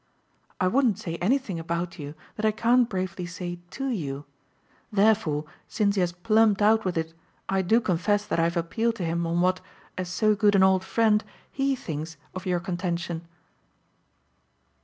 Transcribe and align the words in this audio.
I 0.59 0.67
wouldn't 0.67 0.97
say 0.97 1.17
anything 1.17 1.59
about 1.59 1.99
you 1.99 2.15
that 2.35 2.43
I 2.43 2.49
can't 2.49 2.89
bravely 2.89 3.27
say 3.27 3.59
TO 3.69 3.89
you; 3.89 4.25
therefore 4.91 5.45
since 5.67 5.93
he 5.93 6.01
has 6.01 6.11
plumped 6.11 6.59
out 6.59 6.83
with 6.83 6.97
it 6.97 7.13
I 7.47 7.61
do 7.61 7.79
confess 7.79 8.25
that 8.25 8.39
I've 8.39 8.57
appealed 8.57 8.95
to 8.95 9.05
him 9.05 9.27
on 9.27 9.41
what, 9.41 9.61
as 9.99 10.09
so 10.09 10.33
good 10.33 10.55
an 10.55 10.63
old 10.63 10.83
friend, 10.83 11.23
HE 11.51 11.75
thinks 11.75 12.17
of 12.33 12.47
your 12.47 12.59
contention." 12.59 13.27